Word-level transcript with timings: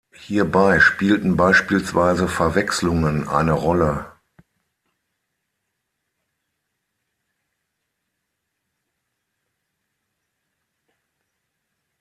Hierbei 0.17 0.79
spielten 0.79 1.37
beispielsweise 1.37 2.27
Verwechslungen 2.27 3.27
eine 3.27 3.51
Rolle. 3.51 4.07